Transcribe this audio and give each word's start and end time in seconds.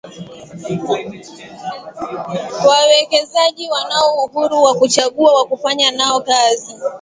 Wawekezaji 2.67 3.71
wanao 3.71 4.13
uhuru 4.25 4.63
wa 4.63 4.75
kuchagua 4.75 5.33
wa 5.33 5.45
kufanya 5.45 5.91
nao 5.91 6.21
kazi 6.21 6.75